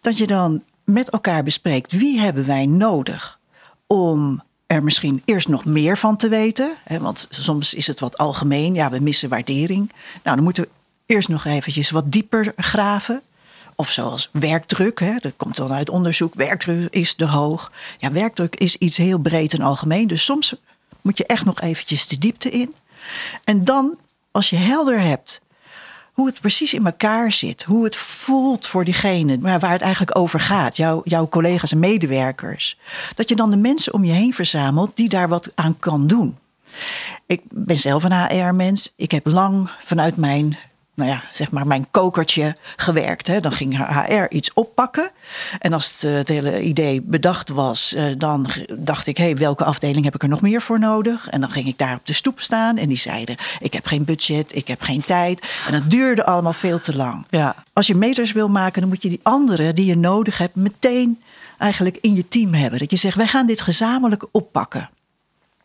Dat 0.01 0.17
je 0.17 0.27
dan 0.27 0.63
met 0.83 1.09
elkaar 1.09 1.43
bespreekt 1.43 1.91
wie 1.91 2.19
hebben 2.19 2.45
wij 2.45 2.65
nodig 2.65 3.39
om 3.87 4.41
er 4.69 4.83
misschien 4.83 5.21
eerst 5.25 5.47
nog 5.47 5.65
meer 5.65 5.97
van 5.97 6.17
te 6.17 6.29
weten. 6.29 6.75
Hè, 6.83 6.99
want 6.99 7.27
soms 7.29 7.73
is 7.73 7.87
het 7.87 7.99
wat 7.99 8.17
algemeen. 8.17 8.73
Ja, 8.73 8.89
we 8.89 8.99
missen 8.99 9.29
waardering. 9.29 9.91
Nou, 10.23 10.35
dan 10.35 10.43
moeten 10.43 10.63
we 10.63 10.69
eerst 11.05 11.29
nog 11.29 11.45
eventjes 11.45 11.89
wat 11.89 12.11
dieper 12.11 12.53
graven. 12.55 13.21
Of 13.75 13.89
zoals 13.89 14.29
werkdruk, 14.31 14.99
hè, 14.99 15.15
dat 15.17 15.33
komt 15.37 15.55
dan 15.55 15.71
uit 15.71 15.89
onderzoek. 15.89 16.33
Werkdruk 16.33 16.93
is 16.93 17.13
te 17.13 17.25
hoog. 17.25 17.71
Ja, 17.97 18.11
werkdruk 18.11 18.55
is 18.55 18.75
iets 18.75 18.97
heel 18.97 19.17
breed 19.17 19.53
en 19.53 19.61
algemeen. 19.61 20.07
Dus 20.07 20.23
soms 20.23 20.55
moet 21.01 21.17
je 21.17 21.25
echt 21.25 21.45
nog 21.45 21.61
eventjes 21.61 22.07
de 22.07 22.17
diepte 22.17 22.49
in. 22.49 22.75
En 23.43 23.63
dan, 23.63 23.97
als 24.31 24.49
je 24.49 24.55
helder 24.55 24.99
hebt 24.99 25.41
hoe 26.19 26.27
het 26.27 26.41
precies 26.41 26.73
in 26.73 26.85
elkaar 26.85 27.31
zit. 27.31 27.63
Hoe 27.63 27.83
het 27.83 27.95
voelt 27.95 28.67
voor 28.67 28.85
diegene 28.85 29.39
waar 29.39 29.71
het 29.71 29.81
eigenlijk 29.81 30.17
over 30.17 30.39
gaat. 30.39 30.77
Jouw, 30.77 31.01
jouw 31.03 31.27
collega's 31.27 31.71
en 31.71 31.79
medewerkers. 31.79 32.77
Dat 33.15 33.29
je 33.29 33.35
dan 33.35 33.49
de 33.49 33.57
mensen 33.57 33.93
om 33.93 34.03
je 34.03 34.11
heen 34.11 34.33
verzamelt 34.33 34.97
die 34.97 35.09
daar 35.09 35.27
wat 35.27 35.51
aan 35.55 35.79
kan 35.79 36.07
doen. 36.07 36.37
Ik 37.25 37.41
ben 37.49 37.77
zelf 37.77 38.03
een 38.03 38.27
HR-mens. 38.27 38.93
Ik 38.95 39.11
heb 39.11 39.25
lang 39.25 39.69
vanuit 39.81 40.17
mijn 40.17 40.57
nou 40.99 41.11
ja, 41.11 41.23
zeg 41.31 41.51
maar 41.51 41.67
mijn 41.67 41.87
kokertje 41.91 42.55
gewerkt. 42.75 43.27
Hè. 43.27 43.39
Dan 43.39 43.51
ging 43.51 43.77
HR 43.77 44.25
iets 44.29 44.53
oppakken. 44.53 45.11
En 45.59 45.73
als 45.73 45.91
het, 45.91 46.03
eh, 46.03 46.13
het 46.13 46.27
hele 46.27 46.61
idee 46.61 47.01
bedacht 47.01 47.49
was, 47.49 47.93
eh, 47.93 48.05
dan 48.17 48.49
dacht 48.79 49.07
ik: 49.07 49.17
hé, 49.17 49.23
hey, 49.23 49.37
welke 49.37 49.63
afdeling 49.63 50.05
heb 50.05 50.15
ik 50.15 50.23
er 50.23 50.29
nog 50.29 50.41
meer 50.41 50.61
voor 50.61 50.79
nodig? 50.79 51.29
En 51.29 51.41
dan 51.41 51.51
ging 51.51 51.67
ik 51.67 51.77
daar 51.77 51.95
op 51.95 52.05
de 52.05 52.13
stoep 52.13 52.39
staan 52.39 52.77
en 52.77 52.87
die 52.87 52.97
zeiden: 52.97 53.35
ik 53.59 53.73
heb 53.73 53.85
geen 53.85 54.05
budget, 54.05 54.55
ik 54.55 54.67
heb 54.67 54.81
geen 54.81 55.01
tijd. 55.01 55.47
En 55.65 55.71
dat 55.71 55.89
duurde 55.89 56.25
allemaal 56.25 56.53
veel 56.53 56.79
te 56.79 56.95
lang. 56.95 57.25
Ja. 57.29 57.55
Als 57.73 57.87
je 57.87 57.95
meters 57.95 58.31
wil 58.31 58.49
maken, 58.49 58.81
dan 58.81 58.89
moet 58.89 59.01
je 59.01 59.09
die 59.09 59.19
anderen 59.23 59.75
die 59.75 59.85
je 59.85 59.97
nodig 59.97 60.37
hebt 60.37 60.55
meteen 60.55 61.21
eigenlijk 61.57 61.97
in 62.01 62.15
je 62.15 62.27
team 62.27 62.53
hebben. 62.53 62.79
Dat 62.79 62.91
je 62.91 62.97
zegt: 62.97 63.15
wij 63.15 63.27
gaan 63.27 63.47
dit 63.47 63.61
gezamenlijk 63.61 64.25
oppakken. 64.31 64.89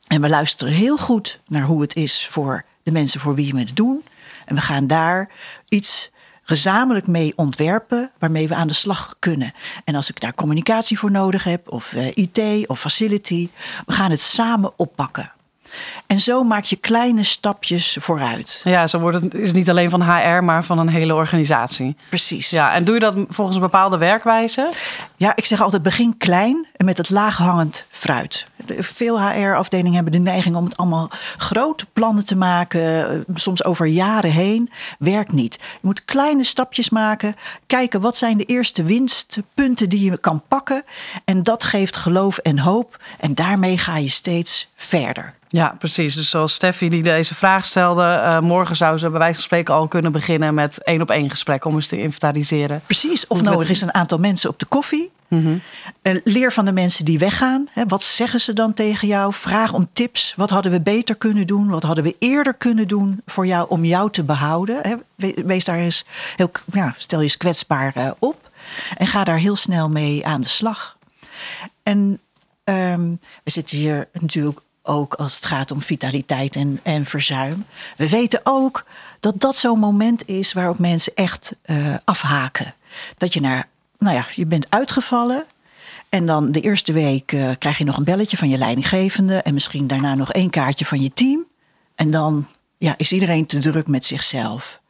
En 0.06 0.20
we 0.20 0.28
luisteren 0.28 0.74
heel 0.74 0.96
goed 0.96 1.40
naar 1.46 1.62
hoe 1.62 1.80
het 1.80 1.96
is 1.96 2.26
voor 2.26 2.64
de 2.82 2.90
mensen 2.90 3.20
voor 3.20 3.34
wie 3.34 3.52
we 3.52 3.58
het 3.58 3.76
doen. 3.76 4.02
En 4.44 4.54
we 4.54 4.60
gaan 4.60 4.86
daar 4.86 5.30
iets 5.68 6.12
gezamenlijk 6.42 7.06
mee 7.06 7.32
ontwerpen 7.36 8.10
waarmee 8.18 8.48
we 8.48 8.54
aan 8.54 8.68
de 8.68 8.74
slag 8.74 9.14
kunnen. 9.18 9.52
En 9.84 9.94
als 9.94 10.10
ik 10.10 10.20
daar 10.20 10.34
communicatie 10.34 10.98
voor 10.98 11.10
nodig 11.10 11.44
heb, 11.44 11.72
of 11.72 11.92
uh, 11.92 12.06
IT 12.06 12.68
of 12.68 12.80
facility, 12.80 13.48
we 13.86 13.92
gaan 13.92 14.10
het 14.10 14.20
samen 14.20 14.72
oppakken. 14.76 15.32
En 16.06 16.20
zo 16.20 16.44
maak 16.44 16.64
je 16.64 16.76
kleine 16.76 17.22
stapjes 17.22 17.96
vooruit. 18.00 18.60
Ja, 18.64 18.86
zo 18.86 18.98
wordt 18.98 19.20
het 19.20 19.34
is 19.34 19.52
niet 19.52 19.70
alleen 19.70 19.90
van 19.90 20.02
HR, 20.02 20.42
maar 20.42 20.64
van 20.64 20.78
een 20.78 20.88
hele 20.88 21.14
organisatie. 21.14 21.96
Precies. 22.08 22.50
Ja, 22.50 22.74
en 22.74 22.84
doe 22.84 22.94
je 22.94 23.00
dat 23.00 23.14
volgens 23.28 23.56
een 23.56 23.62
bepaalde 23.62 23.98
werkwijze? 23.98 24.70
Ja, 25.16 25.36
ik 25.36 25.44
zeg 25.44 25.60
altijd 25.60 25.82
begin 25.82 26.16
klein 26.16 26.66
en 26.76 26.84
met 26.84 26.96
het 26.96 27.10
laaghangend 27.10 27.84
fruit. 27.90 28.46
Veel 28.66 29.21
HR-afdelingen 29.21 29.94
hebben 29.94 30.12
de 30.12 30.18
neiging 30.18 30.56
om 30.56 30.64
het 30.64 30.76
allemaal 30.76 31.11
grote 31.37 31.87
plannen 31.92 32.25
te 32.25 32.37
maken, 32.37 33.09
eh, 33.11 33.18
soms 33.35 33.64
over 33.64 33.87
jaren 33.87 34.30
heen. 34.30 34.71
Werkt 34.99 35.33
niet. 35.33 35.54
Je 35.54 35.78
moet 35.80 36.04
kleine 36.04 36.44
stapjes 36.44 36.90
maken, 36.90 37.35
kijken 37.66 38.00
wat 38.00 38.16
zijn 38.16 38.37
de 38.37 38.44
eerste 38.44 38.83
winstpunten 38.83 39.88
die 39.88 40.11
je 40.11 40.18
kan 40.18 40.42
pakken. 40.49 40.85
En 41.25 41.42
dat 41.42 41.64
geeft 41.64 41.97
geloof 41.97 42.38
en 42.38 42.59
hoop. 42.59 43.00
En 43.21 43.35
daarmee 43.35 43.78
ga 43.78 43.97
je 43.97 44.09
steeds 44.09 44.68
verder. 44.76 45.35
Ja, 45.54 45.75
precies. 45.78 46.14
Dus 46.14 46.30
zoals 46.30 46.54
Steffi 46.54 46.88
die 46.88 47.02
deze 47.02 47.35
vraag 47.35 47.64
stelde, 47.64 48.02
uh, 48.02 48.40
morgen 48.40 48.76
zou 48.76 48.99
ze 48.99 49.11
bij 49.11 49.18
wijze 49.18 49.35
van 49.35 49.42
spreken 49.42 49.75
al 49.75 49.88
kunnen 49.88 50.12
beginnen 50.12 50.54
met 50.54 50.83
één 50.83 51.02
op 51.02 51.11
één 51.11 51.30
gesprek 51.30 51.64
om 51.64 51.75
eens 51.75 51.87
te 51.87 52.00
inventariseren. 52.00 52.83
Precies. 52.87 53.26
Of 53.26 53.42
nodig 53.42 53.68
is 53.68 53.80
een 53.80 53.94
aantal 53.94 54.18
mensen 54.18 54.50
op 54.50 54.59
de 54.59 54.66
koffie. 54.66 55.11
Mm 55.28 55.60
leer 56.24 56.52
van 56.52 56.64
de 56.64 56.72
mensen 56.72 57.04
die 57.04 57.18
weggaan. 57.18 57.68
Wat 57.86 58.02
zeggen 58.02 58.40
ze 58.40 58.52
dan 58.52 58.74
tegen 58.74 59.08
jou? 59.08 59.32
Vraag 59.32 59.72
om 59.72 59.88
tips. 59.92 60.34
Wat 60.36 60.50
hadden 60.50 60.72
we 60.72 60.80
beter 60.80 61.16
kunnen 61.16 61.46
doen? 61.46 61.68
Wat 61.68 61.82
hadden 61.82 62.04
we 62.04 62.16
eerder 62.18 62.54
kunnen 62.54 62.88
doen 62.88 63.22
voor 63.26 63.46
jou 63.46 63.68
om 63.68 63.84
jou 63.84 64.10
te 64.10 64.24
behouden? 64.24 65.02
Wees 65.44 65.64
daar 65.64 65.78
eens 65.78 66.04
heel, 66.36 66.50
ja, 66.72 66.94
stel 66.96 67.18
je 67.18 67.24
eens 67.24 67.36
kwetsbaar 67.36 67.96
eh, 67.96 68.10
op 68.18 68.50
en 68.96 69.06
ga 69.06 69.24
daar 69.24 69.38
heel 69.38 69.56
snel 69.56 69.88
mee 69.88 70.26
aan 70.26 70.40
de 70.40 70.48
slag. 70.48 70.96
En 71.82 72.20
um, 72.64 73.20
we 73.44 73.50
zitten 73.50 73.78
hier 73.78 74.08
natuurlijk 74.12 74.60
ook 74.82 75.14
als 75.14 75.34
het 75.34 75.46
gaat 75.46 75.70
om 75.70 75.82
vitaliteit 75.82 76.56
en, 76.56 76.80
en 76.82 77.04
verzuim. 77.04 77.66
We 77.96 78.08
weten 78.08 78.40
ook 78.42 78.84
dat 79.20 79.40
dat 79.40 79.56
zo'n 79.56 79.78
moment 79.78 80.28
is 80.28 80.52
waarop 80.52 80.78
mensen 80.78 81.12
echt 81.14 81.52
uh, 81.66 81.94
afhaken. 82.04 82.74
Dat 83.18 83.34
je 83.34 83.40
naar, 83.40 83.68
nou 84.04 84.16
ja, 84.16 84.26
je 84.34 84.46
bent 84.46 84.66
uitgevallen. 84.68 85.44
En 86.08 86.26
dan 86.26 86.52
de 86.52 86.61
eerste 86.61 86.92
week 86.92 87.32
uh, 87.32 87.50
krijg 87.58 87.78
je 87.78 87.84
nog 87.84 87.96
een 87.96 88.04
belletje 88.04 88.37
van 88.37 88.49
je 88.49 88.58
leidinggevende. 88.58 89.37
En 89.37 89.54
misschien 89.54 89.87
daarna 89.87 90.14
nog 90.14 90.32
één 90.32 90.50
kaartje 90.50 90.84
van 90.84 91.00
je 91.00 91.12
team. 91.12 91.44
En 91.94 92.11
dan 92.11 92.46
ja, 92.78 92.94
is 92.96 93.12
iedereen 93.12 93.46
te 93.46 93.58
druk 93.58 93.87
met 93.87 94.04
zichzelf. 94.04 94.80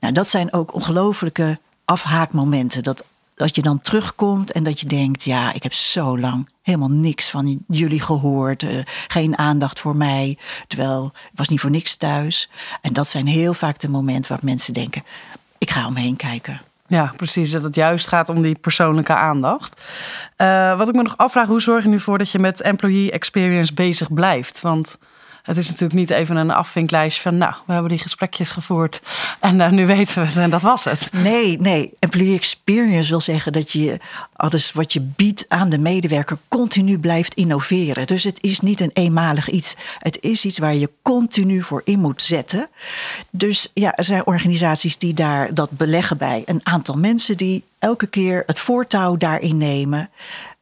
Nou, 0.00 0.12
dat 0.12 0.28
zijn 0.28 0.52
ook 0.52 0.74
ongelofelijke 0.74 1.58
afhaakmomenten. 1.84 2.82
Dat 2.82 3.04
dat 3.38 3.56
je 3.56 3.62
dan 3.62 3.80
terugkomt 3.80 4.52
en 4.52 4.64
dat 4.64 4.80
je 4.80 4.86
denkt: 4.86 5.24
ja, 5.24 5.52
ik 5.52 5.62
heb 5.62 5.72
zo 5.72 6.18
lang 6.18 6.48
helemaal 6.62 6.90
niks 6.90 7.30
van 7.30 7.64
jullie 7.68 8.00
gehoord. 8.00 8.62
Uh, 8.62 8.82
geen 9.08 9.38
aandacht 9.38 9.80
voor 9.80 9.96
mij. 9.96 10.38
Terwijl 10.66 11.12
ik 11.14 11.30
was 11.38 11.48
niet 11.48 11.60
voor 11.60 11.70
niks 11.70 11.96
thuis. 11.96 12.48
En 12.80 12.92
dat 12.92 13.08
zijn 13.08 13.26
heel 13.26 13.54
vaak 13.54 13.80
de 13.80 13.88
momenten 13.88 14.32
waar 14.32 14.40
mensen 14.42 14.74
denken: 14.74 15.04
ik 15.58 15.70
ga 15.70 15.86
omheen 15.86 16.16
kijken. 16.16 16.60
Ja, 16.88 17.12
precies. 17.16 17.50
Dat 17.50 17.62
het 17.62 17.74
juist 17.74 18.08
gaat 18.08 18.28
om 18.28 18.42
die 18.42 18.58
persoonlijke 18.60 19.14
aandacht. 19.14 19.82
Uh, 20.36 20.78
wat 20.78 20.88
ik 20.88 20.94
me 20.94 21.02
nog 21.02 21.16
afvraag, 21.16 21.46
hoe 21.46 21.60
zorg 21.60 21.82
je 21.82 21.88
nu 21.88 21.98
voor 21.98 22.18
dat 22.18 22.30
je 22.30 22.38
met 22.38 22.60
employee 22.60 23.10
experience 23.10 23.74
bezig 23.74 24.12
blijft? 24.12 24.60
Want 24.60 24.98
het 25.48 25.56
is 25.56 25.66
natuurlijk 25.66 25.94
niet 25.94 26.10
even 26.10 26.36
een 26.36 26.50
afvinklijstje 26.50 27.22
van, 27.22 27.36
nou, 27.36 27.54
we 27.66 27.72
hebben 27.72 27.90
die 27.90 27.98
gesprekjes 27.98 28.50
gevoerd 28.50 29.02
en 29.40 29.56
uh, 29.56 29.70
nu 29.70 29.86
weten 29.86 30.22
we 30.22 30.28
het 30.28 30.36
en 30.36 30.50
dat 30.50 30.62
was 30.62 30.84
het. 30.84 31.10
Nee, 31.12 31.58
nee. 31.58 31.92
Employee 31.98 32.36
experience 32.36 33.08
wil 33.08 33.20
zeggen 33.20 33.52
dat 33.52 33.72
je 33.72 33.98
alles 34.32 34.72
wat 34.72 34.92
je 34.92 35.00
biedt 35.00 35.44
aan 35.48 35.68
de 35.68 35.78
medewerker 35.78 36.38
continu 36.48 36.98
blijft 36.98 37.34
innoveren. 37.34 38.06
Dus 38.06 38.24
het 38.24 38.42
is 38.42 38.60
niet 38.60 38.80
een 38.80 38.90
eenmalig 38.92 39.50
iets. 39.50 39.76
Het 39.98 40.18
is 40.20 40.44
iets 40.44 40.58
waar 40.58 40.74
je 40.74 40.90
continu 41.02 41.62
voor 41.62 41.82
in 41.84 41.98
moet 41.98 42.22
zetten. 42.22 42.68
Dus 43.30 43.70
ja, 43.74 43.96
er 43.96 44.04
zijn 44.04 44.26
organisaties 44.26 44.98
die 44.98 45.14
daar 45.14 45.54
dat 45.54 45.70
beleggen 45.70 46.18
bij 46.18 46.42
een 46.46 46.60
aantal 46.62 46.94
mensen 46.94 47.36
die 47.36 47.64
elke 47.78 48.06
keer 48.06 48.42
het 48.46 48.58
voortouw 48.58 49.16
daarin 49.16 49.56
nemen 49.56 50.10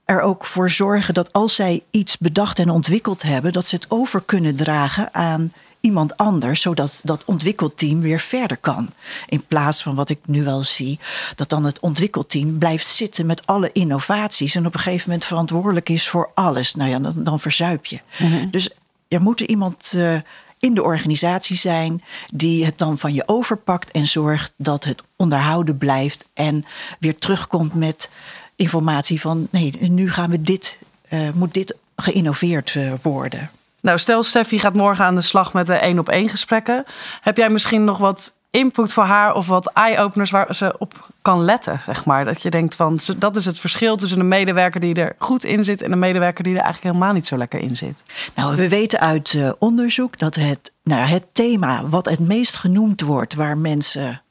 er 0.07 0.21
ook 0.21 0.45
voor 0.45 0.71
zorgen 0.71 1.15
dat 1.15 1.33
als 1.33 1.55
zij 1.55 1.83
iets 1.91 2.19
bedacht 2.19 2.59
en 2.59 2.71
ontwikkeld 2.71 3.23
hebben, 3.23 3.53
dat 3.53 3.67
ze 3.67 3.75
het 3.75 3.87
over 3.89 4.23
kunnen 4.23 4.57
dragen 4.57 5.15
aan 5.15 5.53
iemand 5.81 6.17
anders, 6.17 6.61
zodat 6.61 7.01
dat 7.05 7.25
ontwikkelteam 7.25 8.01
weer 8.01 8.21
verder 8.21 8.57
kan. 8.57 8.91
In 9.29 9.47
plaats 9.47 9.83
van 9.83 9.95
wat 9.95 10.09
ik 10.09 10.19
nu 10.27 10.45
wel 10.45 10.63
zie, 10.63 10.99
dat 11.35 11.49
dan 11.49 11.65
het 11.65 11.81
ontwikkelteam 11.81 12.59
blijft 12.59 12.87
zitten 12.87 13.27
met 13.27 13.47
alle 13.47 13.71
innovaties 13.73 14.55
en 14.55 14.67
op 14.67 14.75
een 14.75 14.81
gegeven 14.81 15.09
moment 15.09 15.27
verantwoordelijk 15.27 15.89
is 15.89 16.09
voor 16.09 16.31
alles. 16.35 16.75
Nou 16.75 16.91
ja, 16.91 16.99
dan, 16.99 17.15
dan 17.17 17.41
verzuip 17.41 17.87
je. 17.87 18.01
Mhm. 18.19 18.51
Dus 18.51 18.71
er 19.09 19.21
moet 19.21 19.41
iemand 19.41 19.93
uh, 19.97 20.19
in 20.59 20.75
de 20.75 20.83
organisatie 20.83 21.57
zijn 21.57 22.03
die 22.35 22.65
het 22.65 22.79
dan 22.79 22.99
van 22.99 23.15
je 23.15 23.23
overpakt 23.27 23.91
en 23.91 24.09
zorgt 24.09 24.53
dat 24.57 24.85
het 24.85 25.03
onderhouden 25.17 25.79
blijft 25.79 26.27
en 26.35 26.65
weer 26.99 27.19
terugkomt 27.19 27.75
met 27.75 28.11
informatie 28.57 29.21
van 29.21 29.49
nee, 29.51 29.73
nu 29.81 30.11
gaan 30.11 30.31
we 30.31 30.43
dit, 30.43 30.79
uh, 31.13 31.21
moet 31.35 31.55
dit 31.55 31.75
geïnnoveerd 31.97 32.75
uh, 32.75 32.93
worden. 33.03 33.51
Nou, 33.81 33.99
stel 33.99 34.23
Steffi 34.23 34.59
gaat 34.59 34.75
morgen 34.75 35.05
aan 35.05 35.15
de 35.15 35.21
slag 35.21 35.53
met 35.53 35.67
de 35.67 35.75
één 35.75 35.99
op 35.99 36.09
één 36.09 36.29
gesprekken. 36.29 36.85
Heb 37.21 37.37
jij 37.37 37.51
misschien 37.51 37.85
nog 37.85 37.99
wat 37.99 38.35
input 38.51 38.93
voor 38.93 39.05
haar 39.05 39.35
of 39.35 39.47
wat 39.47 39.71
eye-openers 39.73 40.31
waar 40.31 40.55
ze 40.55 40.75
op 40.79 41.09
kan 41.23 41.45
letten, 41.45 41.81
zeg 41.85 42.05
maar? 42.05 42.25
Dat 42.25 42.43
je 42.43 42.51
denkt 42.51 42.77
van, 42.77 42.99
dat 43.17 43.37
is 43.37 43.45
het 43.45 43.61
verschil 43.61 43.97
tussen 43.97 44.21
een 44.21 44.29
medewerker 44.29 44.81
die 44.81 44.95
er 44.95 45.15
goed 45.19 45.45
in 45.45 45.65
zit 45.65 45.83
en 45.83 45.93
een 45.93 45.99
medewerker 45.99 46.45
die 46.45 46.55
er 46.55 46.63
eigenlijk 46.63 46.95
helemaal 46.95 47.15
niet 47.15 47.27
zo 47.27 47.37
lekker 47.37 47.61
in 47.61 47.77
zit. 47.77 48.03
Nou, 48.35 48.57
we 48.57 48.69
weten 48.69 49.01
uit 49.01 49.33
uh, 49.33 49.53
onderzoek 49.59 50.19
dat 50.19 50.35
het, 50.35 50.73
nou, 50.83 51.01
het 51.01 51.25
thema 51.33 51.89
wat 51.89 52.09
het 52.09 52.21
meest 52.21 52.57
genoemd 52.57 53.01
wordt, 53.01 53.35
waar 53.35 53.59
mensen 53.59 54.23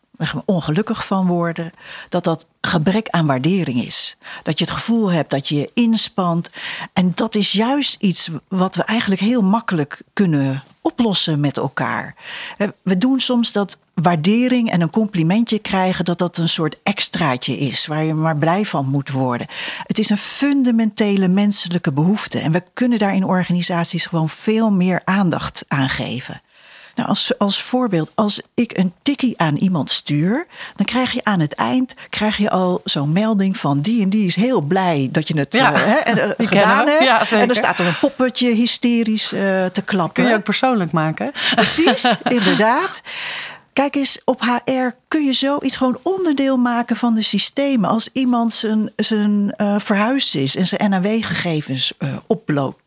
ongelukkig 0.46 1.05
van 1.05 1.27
worden, 1.27 1.72
dat 2.10 2.24
dat 2.24 2.46
gebrek 2.65 3.10
aan 3.10 3.25
waardering 3.25 3.86
is. 3.86 4.17
Dat 4.43 4.60
je 4.60 4.65
het 4.65 4.74
gevoel 4.74 5.12
hebt 5.12 5.31
dat 5.31 5.48
je 5.48 5.55
je 5.55 5.72
inspant. 5.74 6.50
En 6.93 7.12
dat 7.15 7.36
is 7.36 7.51
juist 7.51 7.95
iets 8.00 8.29
wat 8.48 8.75
we 8.75 8.84
eigenlijk 8.84 9.22
heel 9.22 9.41
makkelijk 9.41 10.01
kunnen 10.13 10.63
oplossen 10.81 11.39
met 11.39 11.57
elkaar. 11.57 12.15
We 12.81 12.98
doen 12.98 13.19
soms 13.19 13.51
dat 13.51 13.77
waardering 13.93 14.72
en 14.72 14.81
een 14.81 14.89
complimentje 14.89 15.60
krijgen, 15.60 16.05
dat 16.05 16.19
dat 16.19 16.38
een 16.38 16.50
soort 16.50 16.77
extraatje 16.84 17.57
is, 17.57 17.88
waar 17.88 18.03
je 18.03 18.13
maar 18.13 18.38
blij 18.38 18.65
van 18.65 18.89
moet 18.89 19.10
worden. 19.10 19.48
Het 19.84 20.00
is 20.00 20.10
een 20.10 20.17
fundamentele 20.17 21.27
menselijke 21.27 21.93
behoefte 21.93 22.39
en 22.39 22.51
we 22.51 22.63
kunnen 22.74 23.00
daar 23.00 23.15
in 23.15 23.24
organisaties 23.24 24.05
gewoon 24.05 24.29
veel 24.29 24.72
meer 24.72 25.01
aandacht 25.03 25.65
aan 25.67 25.89
geven. 25.89 26.41
Nou, 26.95 27.09
als, 27.09 27.37
als 27.37 27.61
voorbeeld, 27.61 28.11
als 28.15 28.41
ik 28.53 28.77
een 28.77 28.93
tikkie 29.01 29.33
aan 29.37 29.55
iemand 29.55 29.91
stuur, 29.91 30.47
dan 30.75 30.85
krijg 30.85 31.11
je 31.11 31.23
aan 31.23 31.39
het 31.39 31.53
eind 31.53 31.93
krijg 32.09 32.37
je 32.37 32.49
al 32.49 32.81
zo'n 32.83 33.11
melding 33.11 33.57
van 33.57 33.81
die 33.81 34.01
en 34.01 34.09
die 34.09 34.25
is 34.25 34.35
heel 34.35 34.61
blij 34.61 35.09
dat 35.11 35.27
je 35.27 35.37
het 35.37 35.53
ja, 35.53 35.71
uh, 35.73 35.79
hè, 35.85 36.45
gedaan 36.45 36.87
hebt. 36.87 37.03
Ja, 37.03 37.39
en 37.39 37.47
dan 37.47 37.55
staat 37.55 37.79
er 37.79 37.85
een 37.85 37.99
poppetje 37.99 38.53
hysterisch 38.53 39.33
uh, 39.33 39.65
te 39.65 39.81
klappen. 39.85 40.23
Kun 40.23 40.31
je 40.31 40.37
ook 40.37 40.43
persoonlijk 40.43 40.91
maken. 40.91 41.31
Precies, 41.55 42.17
inderdaad. 42.23 43.01
Kijk 43.73 43.95
eens, 43.95 44.21
op 44.25 44.41
HR 44.41 44.89
kun 45.07 45.23
je 45.23 45.33
zoiets 45.33 45.75
gewoon 45.75 45.99
onderdeel 46.01 46.57
maken 46.57 46.95
van 46.95 47.15
de 47.15 47.21
systemen. 47.21 47.89
Als 47.89 48.09
iemand 48.13 48.53
zijn, 48.53 48.91
zijn 48.95 49.53
uh, 49.57 49.75
verhuis 49.77 50.35
is 50.35 50.55
en 50.55 50.67
zijn 50.67 50.89
NAW-gegevens 50.89 51.93
uh, 51.99 52.09
oploopt 52.27 52.84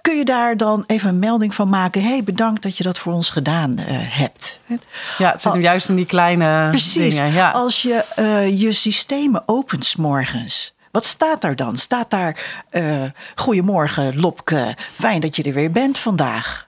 Kun 0.00 0.16
je 0.16 0.24
daar 0.24 0.56
dan 0.56 0.84
even 0.86 1.08
een 1.08 1.18
melding 1.18 1.54
van 1.54 1.68
maken? 1.68 2.02
hey, 2.02 2.24
bedankt 2.24 2.62
dat 2.62 2.76
je 2.76 2.82
dat 2.82 2.98
voor 2.98 3.12
ons 3.12 3.30
gedaan 3.30 3.80
uh, 3.80 3.86
hebt. 3.88 4.58
Ja, 5.18 5.30
het 5.30 5.42
zit 5.42 5.52
hem 5.52 5.62
juist 5.62 5.88
in 5.88 5.96
die 5.96 6.06
kleine 6.06 6.68
Precies. 6.70 7.14
dingen. 7.14 7.32
Ja. 7.32 7.50
Als 7.50 7.82
je 7.82 8.04
uh, 8.18 8.60
je 8.60 8.72
systemen 8.72 9.42
opent 9.46 9.96
morgens. 9.96 10.74
Wat 10.90 11.06
staat 11.06 11.40
daar 11.40 11.56
dan? 11.56 11.76
Staat 11.76 12.10
daar 12.10 12.38
uh, 12.70 13.04
Goedemorgen 13.34 14.20
Lopke, 14.20 14.76
fijn 14.92 15.20
dat 15.20 15.36
je 15.36 15.42
er 15.42 15.52
weer 15.52 15.70
bent 15.70 15.98
vandaag? 15.98 16.66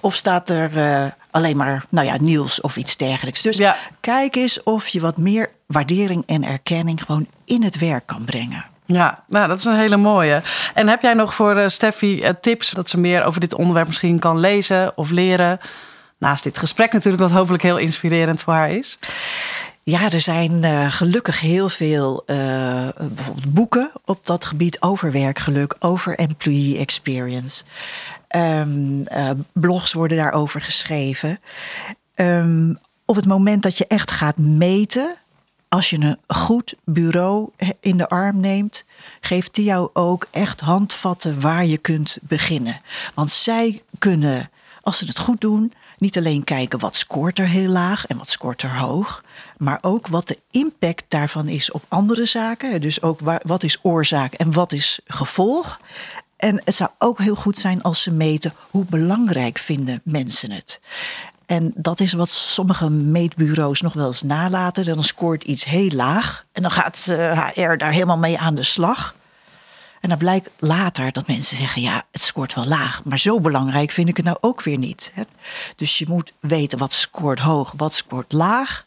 Of 0.00 0.14
staat 0.14 0.50
er 0.50 0.76
uh, 0.76 1.10
alleen 1.30 1.56
maar, 1.56 1.84
nou 1.88 2.06
ja, 2.06 2.16
Niels 2.20 2.60
of 2.60 2.76
iets 2.76 2.96
dergelijks. 2.96 3.42
Dus 3.42 3.56
ja. 3.56 3.76
kijk 4.00 4.36
eens 4.36 4.62
of 4.62 4.88
je 4.88 5.00
wat 5.00 5.16
meer 5.16 5.50
waardering 5.66 6.22
en 6.26 6.44
erkenning 6.44 7.02
gewoon 7.04 7.28
in 7.44 7.62
het 7.62 7.78
werk 7.78 8.06
kan 8.06 8.24
brengen. 8.24 8.64
Ja, 8.92 9.24
nou, 9.26 9.48
dat 9.48 9.58
is 9.58 9.64
een 9.64 9.76
hele 9.76 9.96
mooie. 9.96 10.42
En 10.74 10.88
heb 10.88 11.02
jij 11.02 11.14
nog 11.14 11.34
voor 11.34 11.58
uh, 11.58 11.68
Steffi 11.68 12.22
uh, 12.22 12.28
tips 12.40 12.70
dat 12.70 12.88
ze 12.88 13.00
meer 13.00 13.24
over 13.24 13.40
dit 13.40 13.54
onderwerp 13.54 13.86
misschien 13.86 14.18
kan 14.18 14.38
lezen 14.38 14.96
of 14.96 15.10
leren? 15.10 15.60
Naast 16.18 16.42
dit 16.44 16.58
gesprek 16.58 16.92
natuurlijk, 16.92 17.22
wat 17.22 17.32
hopelijk 17.32 17.62
heel 17.62 17.76
inspirerend 17.76 18.42
voor 18.42 18.54
haar 18.54 18.70
is. 18.70 18.98
Ja, 19.82 20.10
er 20.10 20.20
zijn 20.20 20.52
uh, 20.52 20.92
gelukkig 20.92 21.40
heel 21.40 21.68
veel 21.68 22.22
bijvoorbeeld 22.26 23.52
boeken 23.52 23.90
op 24.04 24.26
dat 24.26 24.44
gebied 24.44 24.82
over 24.82 25.12
werkgeluk, 25.12 25.76
over 25.78 26.18
employee 26.18 26.78
experience. 26.78 27.64
Um, 28.36 29.04
blogs 29.52 29.92
worden 29.92 30.16
daarover 30.16 30.60
geschreven. 30.60 31.40
Um, 32.14 32.78
op 33.04 33.16
het 33.16 33.26
moment 33.26 33.62
dat 33.62 33.78
je 33.78 33.86
echt 33.86 34.10
gaat 34.10 34.36
meten, 34.36 35.14
als 35.68 35.90
je 35.90 35.98
een 35.98 36.18
goed 36.26 36.74
bureau 36.84 37.50
in 37.80 37.96
de 37.96 38.08
arm 38.08 38.40
neemt, 38.40 38.84
geeft 39.20 39.54
die 39.54 39.64
jou 39.64 39.90
ook 39.92 40.26
echt 40.30 40.60
handvatten 40.60 41.40
waar 41.40 41.64
je 41.64 41.78
kunt 41.78 42.18
beginnen. 42.22 42.80
Want 43.14 43.30
zij 43.30 43.82
kunnen, 43.98 44.50
als 44.82 44.98
ze 44.98 45.04
het 45.04 45.18
goed 45.18 45.40
doen, 45.40 45.72
niet 45.98 46.16
alleen 46.16 46.44
kijken 46.44 46.78
wat 46.78 46.96
scoort 46.96 47.38
er 47.38 47.48
heel 47.48 47.68
laag 47.68 48.06
en 48.06 48.18
wat 48.18 48.28
scoort 48.28 48.62
er 48.62 48.78
hoog, 48.78 49.24
maar 49.56 49.78
ook 49.80 50.06
wat 50.06 50.28
de 50.28 50.38
impact 50.50 51.04
daarvan 51.08 51.48
is 51.48 51.70
op 51.70 51.84
andere 51.88 52.26
zaken. 52.26 52.80
Dus 52.80 53.02
ook 53.02 53.20
wat 53.42 53.62
is 53.62 53.78
oorzaak 53.82 54.32
en 54.32 54.52
wat 54.52 54.72
is 54.72 55.00
gevolg. 55.06 55.80
En 56.36 56.60
het 56.64 56.76
zou 56.76 56.90
ook 56.98 57.18
heel 57.18 57.34
goed 57.34 57.58
zijn 57.58 57.82
als 57.82 58.02
ze 58.02 58.10
meten 58.10 58.54
hoe 58.70 58.84
belangrijk 58.84 59.58
vinden 59.58 60.00
mensen 60.04 60.50
het. 60.50 60.80
En 61.48 61.72
dat 61.76 62.00
is 62.00 62.12
wat 62.12 62.30
sommige 62.30 62.90
meetbureaus 62.90 63.80
nog 63.80 63.92
wel 63.92 64.06
eens 64.06 64.22
nalaten. 64.22 64.84
Dan 64.84 65.04
scoort 65.04 65.42
iets 65.44 65.64
heel 65.64 65.90
laag 65.90 66.44
en 66.52 66.62
dan 66.62 66.70
gaat 66.70 67.04
HR 67.54 67.60
eh, 67.60 67.78
daar 67.78 67.92
helemaal 67.92 68.18
mee 68.18 68.38
aan 68.38 68.54
de 68.54 68.62
slag. 68.62 69.14
En 70.00 70.08
dan 70.08 70.18
blijkt 70.18 70.50
later 70.58 71.12
dat 71.12 71.26
mensen 71.26 71.56
zeggen: 71.56 71.82
ja, 71.82 72.04
het 72.10 72.22
scoort 72.22 72.54
wel 72.54 72.66
laag, 72.66 73.04
maar 73.04 73.18
zo 73.18 73.40
belangrijk 73.40 73.90
vind 73.90 74.08
ik 74.08 74.16
het 74.16 74.24
nou 74.24 74.36
ook 74.40 74.62
weer 74.62 74.78
niet. 74.78 75.12
Dus 75.76 75.98
je 75.98 76.04
moet 76.08 76.32
weten 76.40 76.78
wat 76.78 76.92
scoort 76.92 77.38
hoog, 77.38 77.72
wat 77.76 77.94
scoort 77.94 78.32
laag. 78.32 78.86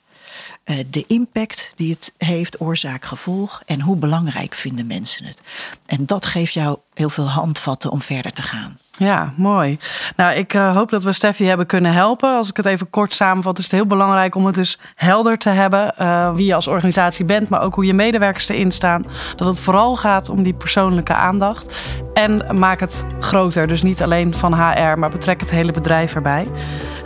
Eh, 0.63 0.77
de 0.89 1.06
impact 1.08 1.72
die 1.75 1.91
het 1.91 2.13
heeft, 2.18 2.62
oorzaak, 2.62 3.06
gevolg 3.06 3.62
en 3.65 3.82
hoe 3.82 3.98
belangrijk 3.98 4.53
vinden 4.53 4.88
mensen 4.88 5.25
het. 5.25 5.39
En 5.86 6.06
dat 6.06 6.25
geeft 6.25 6.53
jou 6.53 6.77
heel 6.94 7.10
veel 7.10 7.30
handvatten 7.30 7.91
om 7.91 8.01
verder 8.01 8.34
te 8.34 8.41
gaan. 8.41 8.77
Ja, 8.98 9.33
mooi. 9.36 9.79
Nou, 10.15 10.36
ik 10.36 10.53
uh, 10.53 10.75
hoop 10.75 10.89
dat 10.89 11.03
we 11.03 11.12
Steffi 11.12 11.45
hebben 11.45 11.65
kunnen 11.65 11.93
helpen. 11.93 12.36
Als 12.36 12.50
ik 12.50 12.57
het 12.57 12.65
even 12.65 12.89
kort 12.89 13.13
samenvat, 13.13 13.57
is 13.57 13.63
het 13.63 13.74
heel 13.74 13.86
belangrijk 13.86 14.36
om 14.36 14.45
het 14.45 14.55
dus 14.55 14.79
helder 14.95 15.38
te 15.38 15.50
hebben. 15.50 15.93
Uh, 16.01 16.33
wie 16.33 16.45
je 16.45 16.55
als 16.55 16.67
organisatie 16.67 17.25
bent, 17.25 17.50
maar 17.50 17.62
ook 17.62 17.75
hoe 17.75 17.86
je 17.86 17.93
medewerkers 17.93 18.50
erin 18.50 18.71
staan. 18.71 19.05
Dat 19.36 19.48
het 19.48 19.60
vooral 19.60 19.95
gaat 19.95 20.29
om 20.29 20.43
die 20.43 20.53
persoonlijke 20.53 21.13
aandacht. 21.13 21.75
En 22.13 22.60
maak 22.60 22.79
het 22.79 23.05
groter. 23.19 23.67
Dus 23.67 23.81
niet 23.81 24.01
alleen 24.01 24.33
van 24.33 24.53
HR, 24.53 25.00
maar 25.00 25.10
betrek 25.10 25.39
het 25.39 25.51
hele 25.51 25.71
bedrijf 25.71 26.15
erbij. 26.15 26.48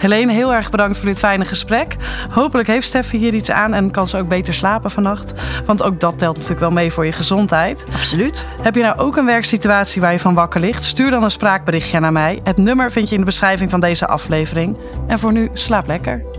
Helene, 0.06 0.34
heel 0.34 0.54
erg 0.54 0.70
bedankt 0.70 0.98
voor 0.98 1.06
dit 1.06 1.20
fijne 1.20 1.46
gesprek. 1.46 1.96
Hopelijk 2.30 2.68
heeft 2.68 2.88
Steffi 2.88 3.18
hier 3.18 3.34
iets 3.34 3.52
aan 3.52 3.74
en 3.74 3.92
kan 3.92 4.08
ze 4.08 4.18
ook 4.18 4.28
beter 4.28 4.54
slapen 4.54 4.92
vannacht. 4.92 5.34
Want 5.66 5.84
ook 5.84 6.00
dat 6.00 6.18
telt 6.18 6.34
natuurlijk 6.34 6.62
wel 6.62 6.72
mee 6.72 6.92
voor 6.92 7.06
je 7.06 7.12
gezondheid. 7.12 7.86
Absoluut. 7.94 8.46
Heb 8.62 8.76
je 8.76 8.82
nou 8.82 8.98
ook 8.98 9.18
een 9.18 9.26
werksituatie 9.26 10.02
waar 10.02 10.12
je 10.12 10.20
van 10.20 10.34
wakker 10.34 10.62
ligt? 10.62 10.84
Stuur 10.84 11.10
dan 11.10 11.24
een 11.24 11.32
spraakberichtje 11.32 12.00
naar 12.00 12.12
mij. 12.12 12.40
Het 12.44 12.58
nummer 12.58 12.92
vind 12.92 13.08
je 13.08 13.14
in 13.14 13.20
de 13.20 13.26
beschrijving 13.26 13.70
van 13.70 13.80
deze 13.80 14.08
aflevering. 14.08 14.78
En 15.08 15.20
voor 15.20 15.32
nu, 15.32 15.50
slaap 15.54 15.88
lekker. 15.88 16.35